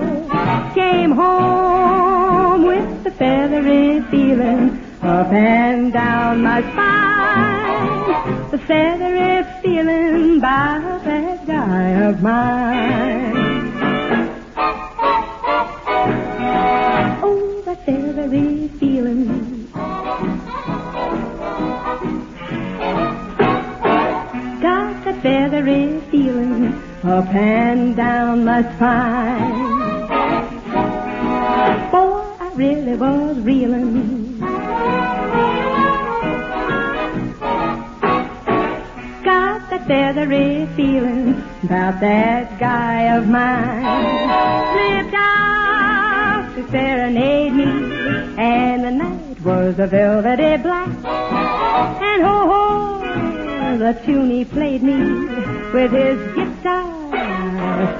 Came 0.73 1.11
home 1.11 2.63
with 2.65 3.03
the 3.03 3.11
feathery 3.11 4.01
feeling 4.09 4.83
up 5.01 5.31
and 5.31 5.93
down 5.93 6.41
my 6.41 6.61
spine. 6.71 8.51
The 8.51 8.57
feathery 8.57 9.43
feeling 9.61 10.39
by 10.39 10.99
that 11.05 11.45
guy 11.45 11.89
of 12.07 12.21
mine. 12.21 13.40
My 28.61 28.75
spine. 28.75 29.91
Boy, 31.91 32.23
I 32.39 32.51
really 32.55 32.95
was 32.95 33.37
reeling. 33.39 34.39
Got 39.23 39.69
that 39.69 39.87
feathery 39.87 40.67
feeling 40.75 41.43
about 41.63 41.99
that 42.01 42.59
guy 42.59 43.15
of 43.15 43.27
mine. 43.27 43.83
Slipped 44.73 45.15
out 45.15 46.51
to 46.55 46.71
serenade 46.71 47.53
me, 47.53 47.63
and 48.37 48.83
the 48.83 48.91
night 48.91 49.41
was 49.41 49.79
a 49.79 49.87
velvety 49.87 50.61
black. 50.61 50.89
And 52.03 52.23
ho 52.23 52.47
ho, 52.51 53.77
the 53.77 53.93
tune 54.05 54.29
he 54.29 54.45
played 54.45 54.83
me 54.83 54.97
with 55.73 55.91
his 55.91 56.35
guitar 56.35 57.01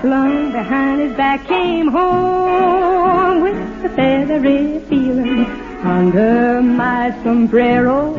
slung 0.02 0.41
his 0.72 1.18
back 1.18 1.46
came 1.48 1.88
home 1.88 3.42
with 3.42 3.82
the 3.84 3.90
feathery 3.90 4.80
feeling 4.90 5.46
under 5.84 6.62
my 6.62 7.12
sombrero. 7.24 8.14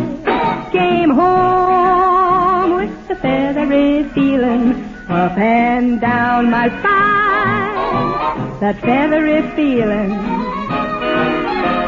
Came 0.70 1.10
home 1.10 2.74
with 2.76 3.08
the 3.08 3.16
feathery 3.16 4.04
feeling 4.10 4.72
up 5.08 5.36
and 5.38 6.00
down 6.00 6.50
my 6.50 6.68
spine. 6.68 8.60
That 8.60 8.80
feathery 8.80 9.42
feeling, 9.56 10.12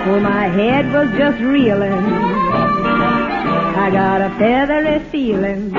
oh, 0.09 0.21
my 0.21 0.49
head 0.49 0.93
was 0.93 1.11
just 1.17 1.41
reeling. 1.41 2.05
I 3.77 3.91
got 3.91 4.21
a 4.21 4.31
feathery 4.39 4.99
feeling 5.11 5.73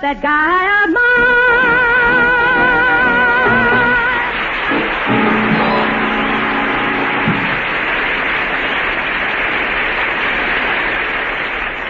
that 0.00 0.22
guy 0.22 0.84
of 0.84 0.90
mine. 0.90 1.47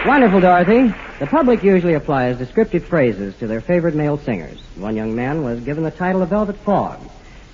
Wonderful, 0.05 0.39
Dorothy. 0.39 0.93
The 1.19 1.27
public 1.27 1.61
usually 1.61 1.93
applies 1.93 2.37
descriptive 2.37 2.85
phrases 2.85 3.35
to 3.39 3.47
their 3.47 3.59
favorite 3.59 3.95
male 3.95 4.17
singers. 4.17 4.57
One 4.77 4.95
young 4.95 5.13
man 5.13 5.43
was 5.43 5.59
given 5.59 5.83
the 5.83 5.91
title 5.91 6.21
of 6.21 6.29
Velvet 6.29 6.55
Fog, 6.57 6.99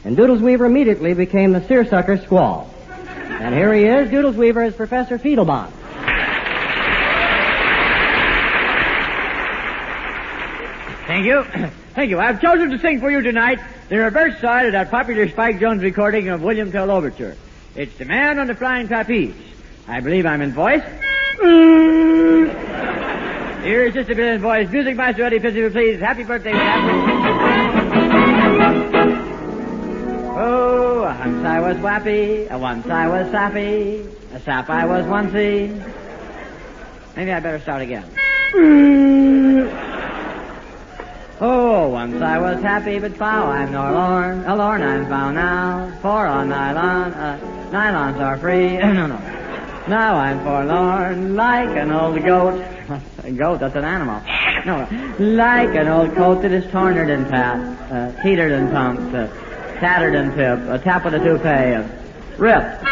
and 0.03 0.15
Doodles 0.15 0.43
Weaver 0.43 0.65
immediately 0.65 1.15
became 1.15 1.53
the 1.53 1.67
seersucker 1.67 2.17
Squall. 2.17 2.69
And 2.85 3.55
here 3.55 3.73
he 3.73 3.85
is. 3.85 4.11
Doodles 4.11 4.35
Weaver 4.35 4.63
is 4.63 4.75
Professor 4.75 5.17
Feetlebaum. 5.17 5.71
Thank 11.07 11.25
you. 11.25 11.43
Thank 11.95 12.11
you. 12.11 12.19
I've 12.19 12.41
chosen 12.41 12.69
to 12.69 12.79
sing 12.79 12.99
for 12.99 13.09
you 13.09 13.21
tonight 13.21 13.59
the 13.89 13.97
reverse 13.97 14.39
side 14.39 14.67
of 14.67 14.73
that 14.73 14.91
popular 14.91 15.27
Spike 15.29 15.59
Jones 15.59 15.81
recording 15.81 16.29
of 16.29 16.43
William 16.43 16.71
Tell 16.71 16.91
Overture. 16.91 17.35
It's 17.75 17.97
The 17.97 18.05
Man 18.05 18.37
on 18.37 18.45
the 18.45 18.55
Flying 18.55 18.87
Trapeze. 18.87 19.33
I 19.87 19.99
believe 20.01 20.27
I'm 20.27 20.41
in 20.41 20.53
voice. 20.53 20.83
Here's 23.63 23.93
just 23.93 24.09
a 24.09 24.15
bit 24.15 24.35
in 24.35 24.41
voice. 24.41 24.69
Music 24.69 24.95
Master 24.95 25.23
Eddie 25.23 25.39
Pittsburgh, 25.39 25.73
please. 25.73 25.99
Happy 25.99 26.23
birthday, 26.23 26.51
Happy. 26.51 26.91
Oh, 30.37 31.01
once 31.03 31.45
I 31.45 31.59
was 31.59 31.77
wappy, 31.77 32.59
once 32.59 32.87
I 32.87 33.07
was 33.07 33.31
sappy, 33.31 34.05
a 34.33 34.39
sap 34.39 34.69
I 34.69 34.85
was 34.85 35.05
oncey. 35.05 35.69
Maybe 37.15 37.31
I 37.31 37.39
better 37.39 37.59
start 37.59 37.81
again. 37.81 38.03
Oh, 41.41 41.89
once 41.89 42.21
I 42.21 42.37
was 42.39 42.61
happy, 42.61 42.99
but 42.99 43.17
foul 43.17 43.51
I'm. 43.51 43.73
A 43.75 44.55
lorn 44.55 44.81
I'm 44.81 45.05
found 45.07 45.35
now. 45.35 45.91
For 46.01 46.25
on 46.25 46.49
nylon, 46.49 47.13
uh, 47.13 47.39
nylons 47.71 48.19
are 48.19 48.37
free. 48.37 48.77
no, 48.77 49.07
no. 49.07 49.44
Now 49.87 50.15
I'm 50.15 50.43
forlorn, 50.43 51.35
like 51.35 51.69
an 51.77 51.91
old 51.91 52.23
goat. 52.23 52.59
a 53.23 53.31
goat, 53.37 53.59
that's 53.59 53.75
an 53.75 53.85
animal. 53.85 54.19
No, 54.65 54.87
like 55.19 55.75
an 55.75 55.87
old 55.87 56.15
coat 56.15 56.41
that 56.41 56.51
is 56.51 56.65
tornered 56.71 57.11
and 57.11 57.29
pat, 57.29 57.91
uh, 57.91 58.23
teetered 58.23 58.51
and 58.51 58.71
pumped, 58.71 59.13
uh, 59.13 59.27
tattered 59.79 60.15
and 60.15 60.33
tip, 60.33 60.57
a 60.69 60.83
tap 60.83 61.05
with 61.05 61.13
a 61.13 61.19
toupee, 61.19 61.75
uh, 61.75 61.87
ripped. 62.39 62.83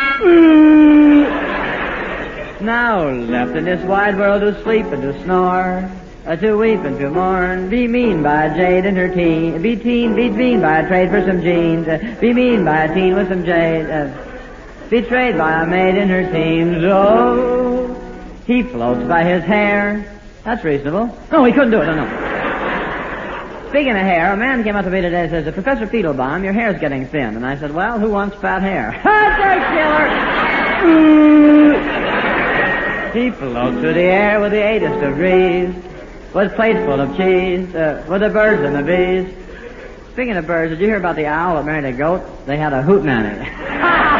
now 2.61 3.09
left 3.09 3.55
in 3.55 3.65
this 3.65 3.83
wide 3.85 4.15
world 4.15 4.41
to 4.41 4.61
sleep 4.61 4.85
and 4.85 5.01
to 5.01 5.23
snore. 5.23 5.89
Uh, 6.25 6.37
to 6.37 6.55
weep 6.55 6.79
and 6.81 6.97
to 6.99 7.09
mourn, 7.09 7.69
be 7.69 7.85
mean 7.85 8.23
by 8.23 8.45
a 8.45 8.55
jade 8.55 8.85
and 8.85 8.95
her 8.95 9.13
teen, 9.13 9.61
be 9.61 9.75
teen, 9.75 10.15
be 10.15 10.29
mean 10.29 10.61
by 10.61 10.79
a 10.79 10.87
trade 10.87 11.09
for 11.09 11.19
some 11.25 11.41
jeans, 11.41 11.85
uh, 11.85 12.15
be 12.21 12.31
mean 12.33 12.63
by 12.63 12.85
a 12.85 12.93
teen 12.93 13.13
with 13.13 13.27
some 13.27 13.43
jade, 13.43 13.89
uh, 13.89 14.32
betrayed 14.89 15.37
by 15.37 15.63
a 15.63 15.65
maid 15.65 15.95
in 15.95 16.09
her 16.09 16.31
teens. 16.31 16.83
Oh, 16.83 17.95
he 18.45 18.63
floats 18.63 19.07
by 19.07 19.23
his 19.23 19.43
hair. 19.43 20.19
That's 20.43 20.63
reasonable. 20.63 21.17
No, 21.31 21.43
he 21.45 21.51
couldn't 21.51 21.71
do 21.71 21.81
it. 21.81 21.85
No, 21.85 21.95
no. 21.95 23.69
Speaking 23.69 23.91
of 23.91 23.97
hair, 23.97 24.33
a 24.33 24.37
man 24.37 24.63
came 24.63 24.75
up 24.75 24.85
to 24.85 24.91
me 24.91 25.01
today 25.01 25.21
and 25.21 25.31
says, 25.31 25.51
Professor 25.53 25.87
Feetlebaum, 25.87 26.43
your 26.43 26.53
hair's 26.53 26.79
getting 26.79 27.07
thin. 27.07 27.35
And 27.35 27.45
I 27.45 27.57
said, 27.57 27.73
well, 27.73 27.99
who 27.99 28.09
wants 28.11 28.35
fat 28.37 28.61
hair? 28.61 28.91
That's 29.03 29.41
a 29.55 29.69
killer. 33.13 33.23
he 33.23 33.31
floats 33.31 33.79
through 33.79 33.93
the 33.93 34.01
air 34.01 34.39
with 34.39 34.51
the 34.51 34.63
eightest 34.63 35.03
of 35.03 35.15
breeze 35.15 35.73
with 36.33 36.55
plates 36.55 36.79
full 36.79 36.99
of 36.99 37.15
cheese, 37.15 37.73
uh, 37.75 38.03
with 38.09 38.21
the 38.21 38.29
birds 38.29 38.63
and 38.63 38.75
the 38.75 38.81
bees. 38.81 39.33
Speaking 40.13 40.35
of 40.35 40.47
birds, 40.47 40.71
did 40.71 40.79
you 40.79 40.87
hear 40.87 40.97
about 40.97 41.15
the 41.15 41.27
owl 41.27 41.55
that 41.55 41.65
married 41.65 41.85
a 41.85 41.93
goat? 41.93 42.45
They 42.45 42.57
had 42.57 42.73
a 42.73 42.81
hoot 42.81 43.03
nanny. 43.03 43.49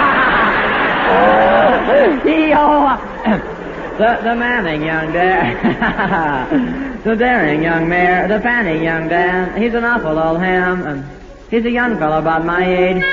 the, 3.98 4.20
the 4.24 4.36
manning 4.36 4.84
young 4.84 5.14
dare, 5.14 7.00
the 7.04 7.16
daring 7.16 7.62
young 7.64 7.88
mare, 7.88 8.28
the 8.28 8.40
panning 8.40 8.84
young 8.84 9.08
Dan. 9.08 9.62
He's 9.62 9.74
an 9.74 9.84
awful 9.84 10.18
old 10.18 10.40
ham, 10.40 11.06
he's 11.50 11.66
a 11.66 11.72
young 11.72 11.98
fellow 11.98 12.20
about 12.20 12.44
my 12.44 12.66
age. 12.66 13.04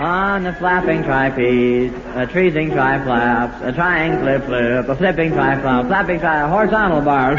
On 0.00 0.44
the 0.44 0.52
flapping 0.54 1.02
trapeze, 1.02 1.92
a 2.14 2.26
treasing 2.26 2.70
tri-flaps, 2.70 3.62
a 3.62 3.72
trying 3.72 4.18
flip-flip, 4.20 4.88
a 4.88 4.94
flipping 4.96 5.32
tri-flap, 5.32 5.86
flapping 5.86 6.20
tri, 6.20 6.48
horizontal 6.48 7.02
bars. 7.02 7.38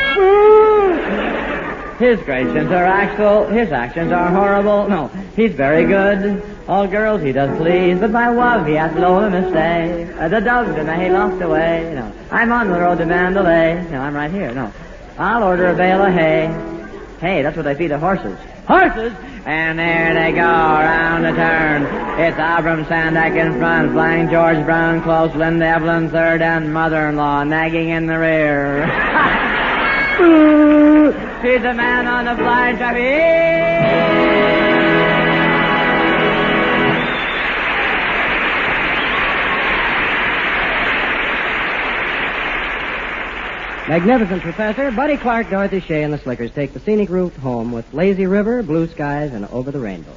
His 1.98 2.20
gradations 2.22 2.72
are 2.72 2.86
actual, 2.86 3.48
his 3.48 3.72
actions 3.72 4.12
are 4.12 4.30
horrible. 4.30 4.88
No, 4.90 5.08
he's 5.36 5.54
very 5.54 5.86
good. 5.86 6.44
All 6.72 6.88
girls 6.88 7.22
he 7.22 7.34
does 7.34 7.58
please, 7.58 8.00
but 8.00 8.12
my 8.12 8.30
love 8.30 8.66
he 8.66 8.76
has 8.76 8.94
blown 8.94 9.26
a 9.26 9.42
mistake. 9.42 10.16
Uh, 10.18 10.30
the 10.30 10.40
doves 10.40 10.70
in 10.78 10.86
the 10.86 10.96
hay 10.96 11.12
loft 11.12 11.42
away. 11.42 11.92
No, 11.94 12.10
I'm 12.32 12.50
on 12.54 12.70
the 12.70 12.80
road 12.80 13.00
to 13.00 13.06
Mandalay. 13.06 13.86
No, 13.92 14.00
I'm 14.00 14.16
right 14.16 14.32
here. 14.32 14.54
No, 14.54 14.72
I'll 15.18 15.44
order 15.44 15.68
a 15.68 15.76
bale 15.76 16.02
of 16.02 16.14
hay. 16.14 16.48
Hey, 17.20 17.42
that's 17.42 17.58
what 17.58 17.64
they 17.64 17.76
feed 17.76 17.92
the 17.92 18.00
horses. 18.00 18.40
Horses? 18.68 19.12
And 19.46 19.80
there 19.80 20.14
they 20.14 20.32
go 20.32 20.40
around 20.40 21.24
the 21.24 21.32
turn. 21.32 21.84
It's 22.22 22.38
Abram 22.40 22.86
Sandak 22.86 23.36
in 23.36 23.60
front, 23.60 23.92
flying 23.92 24.30
George 24.30 24.64
Brown 24.64 25.04
close, 25.04 25.36
Linda 25.36 25.66
Evelyn 25.66 26.10
third, 26.10 26.42
and 26.42 26.74
mother-in-law 26.74 27.44
nagging 27.44 27.90
in 27.90 28.06
the 28.06 28.18
rear. 28.18 28.88
She's 31.42 31.66
a 31.66 31.74
man 31.74 32.08
on 32.08 32.24
the 32.24 32.36
flying 32.42 32.78
trapeze. 32.78 33.71
Magnificent 43.88 44.42
Professor, 44.42 44.92
Buddy 44.92 45.18
Clark, 45.18 45.50
Dorothy 45.50 45.82
Shay, 45.82 46.04
and 46.04 46.14
the 46.14 46.18
Slickers 46.20 46.52
take 46.52 46.74
the 46.74 46.80
scenic 46.80 47.10
route 47.10 47.34
home 47.34 47.72
with 47.72 47.92
Lazy 47.94 48.26
River, 48.26 48.64
Blue 48.64 48.88
Skies, 48.88 49.34
and 49.34 49.46
Over 49.48 49.72
the 49.72 49.80
Rainbow. 49.80 50.14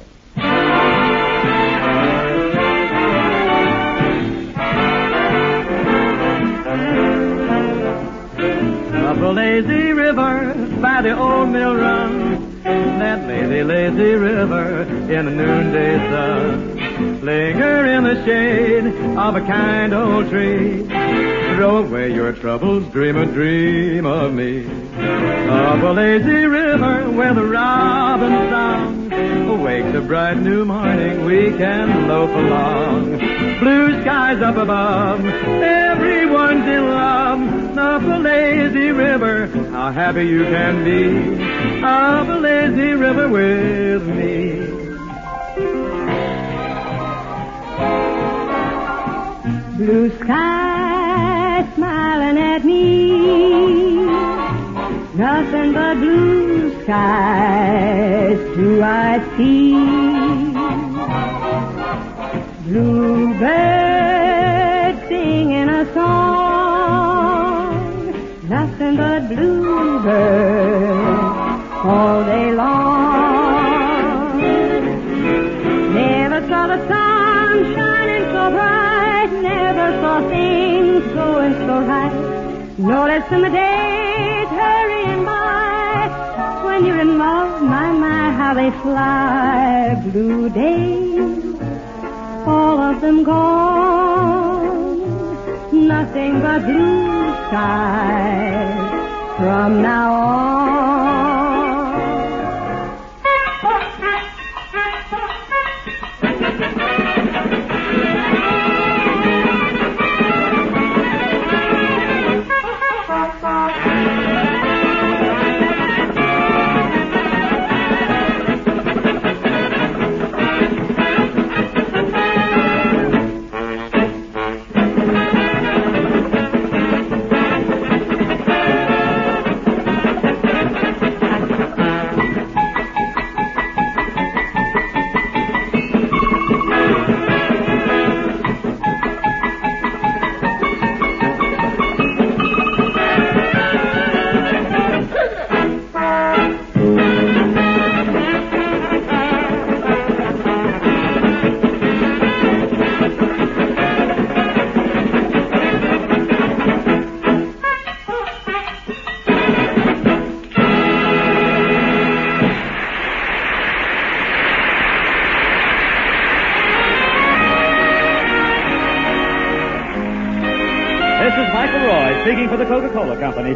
Up 9.05 9.17
a 9.17 9.31
lazy 9.31 9.91
river 9.93 10.53
by 10.81 11.01
the 11.01 11.17
old 11.17 11.49
mill 11.49 11.75
run, 11.75 12.61
that 12.63 13.27
lazy, 13.27 13.63
lazy 13.63 14.13
river 14.13 14.81
in 14.81 15.25
the 15.25 15.31
noonday 15.31 15.97
sun. 16.09 16.74
Linger 16.99 17.85
in 17.85 18.03
the 18.03 18.25
shade 18.25 18.85
of 19.17 19.35
a 19.35 19.41
kind 19.41 19.93
old 19.93 20.29
tree 20.29 20.85
Throw 21.55 21.85
away 21.85 22.13
your 22.13 22.33
troubles, 22.33 22.85
dream 22.91 23.15
a 23.15 23.25
dream 23.25 24.05
of 24.05 24.33
me. 24.33 24.65
Of 24.65 25.83
a 25.83 25.93
lazy 25.93 26.45
river 26.45 27.09
where 27.11 27.33
the 27.33 27.45
robin 27.45 28.49
song 28.49 29.13
awakes 29.47 29.95
a 29.95 30.01
bright 30.01 30.37
new 30.37 30.65
morning, 30.65 31.23
we 31.23 31.55
can 31.57 32.09
loaf 32.09 32.29
along. 32.29 33.19
Blue 33.59 34.01
skies 34.01 34.41
up 34.41 34.57
above, 34.57 35.25
everyone's 35.25 36.67
in 36.67 36.89
love. 36.89 37.77
Of 37.77 38.03
a 38.03 38.19
lazy 38.19 38.91
river, 38.91 39.47
how 39.71 39.91
happy 39.91 40.27
you 40.27 40.43
can 40.43 40.83
be. 40.83 41.85
Of 41.85 42.29
a 42.29 42.37
lazy 42.37 42.93
river 42.95 43.29
with 43.29 44.07
me. 44.07 44.74
Blue 49.85 50.09
skies 50.17 51.65
smiling 51.75 52.37
at 52.39 52.65
me. 52.65 54.05
Nothing 55.13 55.73
but 55.73 55.95
blue 55.99 56.71
skies 56.81 58.39
do 58.57 58.81
I 58.81 59.19
see. 59.37 59.75
Bluebird 62.67 63.45
singing 65.07 65.69
a 65.69 65.85
song. 65.93 67.69
Nothing 68.49 68.95
but 68.97 69.29
bluebird 69.29 70.95
all 71.85 72.23
day 72.25 72.51
long. 72.53 72.94
No 82.85 83.05
less 83.07 83.27
than 83.31 83.41
the 83.41 83.49
days 83.49 84.47
hurrying 84.47 85.25
by. 85.25 86.07
When 86.65 86.85
you're 86.85 86.99
in 86.99 87.17
love, 87.17 87.63
my, 87.63 87.91
my, 87.91 88.31
how 88.31 88.53
they 88.53 88.69
fly. 88.83 89.99
Blue 90.03 90.49
days, 90.51 91.55
all 92.45 92.79
of 92.79 93.01
them 93.01 93.23
gone. 93.23 94.99
Nothing 95.87 96.41
but 96.41 96.59
blue 96.61 97.33
skies 97.47 98.77
from 99.39 99.81
now 99.81 100.13
on. 100.13 100.64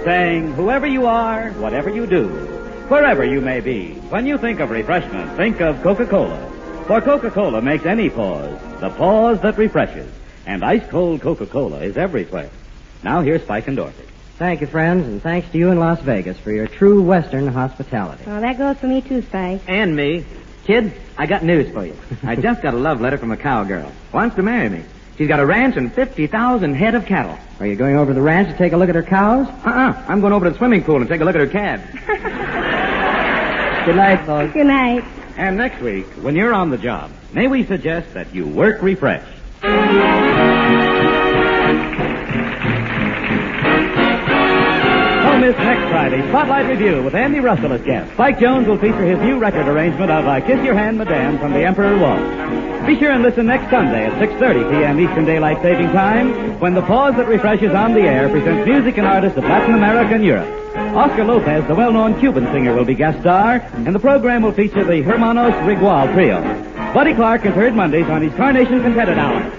Saying, 0.09 0.51
whoever 0.53 0.87
you 0.87 1.05
are, 1.05 1.51
whatever 1.51 1.87
you 1.87 2.07
do, 2.07 2.29
wherever 2.87 3.23
you 3.23 3.39
may 3.41 3.59
be, 3.59 3.91
when 4.09 4.25
you 4.25 4.39
think 4.39 4.59
of 4.59 4.71
refreshment, 4.71 5.37
think 5.37 5.61
of 5.61 5.79
Coca-Cola. 5.83 6.83
For 6.87 6.99
Coca-Cola 6.99 7.61
makes 7.61 7.85
any 7.85 8.09
pause 8.09 8.59
the 8.79 8.89
pause 8.89 9.39
that 9.41 9.55
refreshes. 9.59 10.11
And 10.47 10.65
ice-cold 10.65 11.21
Coca-Cola 11.21 11.81
is 11.81 11.95
everywhere. 11.95 12.49
Now 13.03 13.21
here's 13.21 13.43
Spike 13.43 13.67
and 13.67 13.77
Dorothy. 13.77 14.05
Thank 14.39 14.61
you, 14.61 14.67
friends, 14.67 15.05
and 15.05 15.21
thanks 15.21 15.47
to 15.51 15.59
you 15.59 15.69
in 15.69 15.77
Las 15.77 16.01
Vegas 16.01 16.39
for 16.39 16.51
your 16.51 16.65
true 16.65 17.03
Western 17.03 17.45
hospitality. 17.45 18.23
Oh, 18.25 18.41
that 18.41 18.57
goes 18.57 18.77
for 18.77 18.87
me 18.87 19.01
too, 19.01 19.21
Spike. 19.21 19.61
And 19.67 19.95
me. 19.95 20.25
Kid, 20.65 20.91
I 21.19 21.27
got 21.27 21.43
news 21.43 21.71
for 21.71 21.85
you. 21.85 21.95
I 22.23 22.35
just 22.35 22.63
got 22.63 22.73
a 22.73 22.77
love 22.77 22.99
letter 22.99 23.19
from 23.19 23.29
a 23.29 23.37
cowgirl. 23.37 23.91
Wants 24.11 24.35
to 24.37 24.41
marry 24.41 24.69
me. 24.69 24.85
She's 25.19 25.27
got 25.27 25.41
a 25.41 25.45
ranch 25.45 25.75
and 25.75 25.93
50,000 25.93 26.73
head 26.75 26.95
of 26.95 27.05
cattle. 27.05 27.37
Are 27.59 27.67
you 27.67 27.75
going 27.75 27.97
over 27.97 28.11
to 28.11 28.15
the 28.15 28.21
ranch 28.21 28.47
to 28.47 28.57
take 28.57 28.71
a 28.71 28.77
look 28.77 28.87
at 28.87 28.95
her 28.95 29.03
cows? 29.03 29.49
Uh-uh. 29.65 30.05
I'm 30.07 30.21
going 30.21 30.31
over 30.31 30.45
to 30.45 30.51
the 30.51 30.57
swimming 30.57 30.81
pool 30.81 30.95
and 30.95 31.09
take 31.09 31.19
a 31.19 31.25
look 31.25 31.35
at 31.35 31.41
her 31.41 31.47
calves. 31.47 31.83
Good 33.85 33.97
night, 33.97 34.25
folks. 34.25 34.53
Good 34.53 34.67
night. 34.67 35.03
And 35.35 35.57
next 35.57 35.81
week, 35.81 36.05
when 36.23 36.37
you're 36.37 36.53
on 36.53 36.69
the 36.69 36.77
job, 36.77 37.11
may 37.33 37.49
we 37.49 37.65
suggest 37.65 38.13
that 38.13 38.33
you 38.33 38.47
work 38.47 38.81
refreshed. 38.81 39.27
Next 45.57 45.89
Friday 45.89 46.21
Spotlight 46.29 46.67
Review 46.67 47.01
with 47.01 47.15
Andy 47.15 47.39
Russell 47.39 47.73
as 47.73 47.81
guest. 47.81 48.11
Spike 48.13 48.39
Jones 48.39 48.67
will 48.67 48.77
feature 48.77 49.03
his 49.03 49.19
new 49.19 49.39
record 49.39 49.67
arrangement 49.67 50.11
of 50.11 50.25
I 50.25 50.41
Kiss 50.41 50.63
Your 50.63 50.75
Hand, 50.75 50.97
Madame 50.97 51.39
from 51.39 51.53
the 51.53 51.63
Emperor 51.63 51.97
Waltz. 51.97 52.85
Be 52.85 52.97
sure 52.99 53.11
and 53.11 53.23
listen 53.23 53.45
next 53.45 53.69
Sunday 53.69 54.05
at 54.05 54.13
6.30 54.13 54.69
p.m. 54.71 54.99
Eastern 54.99 55.25
Daylight 55.25 55.61
Saving 55.61 55.87
Time 55.87 56.59
when 56.59 56.73
the 56.73 56.81
pause 56.81 57.15
that 57.15 57.27
refreshes 57.27 57.73
on 57.73 57.93
the 57.93 58.01
air 58.01 58.29
presents 58.29 58.67
music 58.67 58.97
and 58.97 59.07
artists 59.07 59.37
of 59.37 59.43
Latin 59.43 59.75
America 59.75 60.13
and 60.15 60.23
Europe. 60.23 60.47
Oscar 60.95 61.25
Lopez, 61.25 61.67
the 61.67 61.75
well-known 61.75 62.19
Cuban 62.19 62.45
singer, 62.47 62.75
will 62.75 62.85
be 62.85 62.95
guest 62.95 63.19
star, 63.21 63.55
and 63.73 63.93
the 63.93 63.99
program 63.99 64.41
will 64.41 64.53
feature 64.53 64.83
the 64.83 65.01
Hermanos 65.01 65.53
Rigual 65.65 66.13
Trio. 66.13 66.41
Buddy 66.93 67.13
Clark 67.13 67.45
is 67.45 67.53
heard 67.53 67.75
Mondays 67.75 68.07
on 68.09 68.21
his 68.21 68.33
Carnation 68.33 68.81
Contented 68.81 69.17
Hour. 69.17 69.58